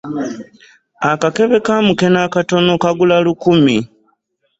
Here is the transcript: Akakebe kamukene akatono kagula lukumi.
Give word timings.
Akakebe 1.11 1.57
kamukene 1.65 2.19
akatono 2.27 2.71
kagula 2.83 3.15
lukumi. 3.25 3.77